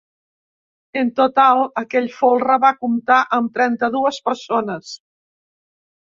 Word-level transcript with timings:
En 0.99 1.09
total, 1.17 1.59
aquell 1.81 2.07
folre 2.21 2.55
va 2.63 2.71
comptar 2.79 3.17
amb 3.37 3.51
trenta-dues 3.59 4.17
persones. 4.31 4.95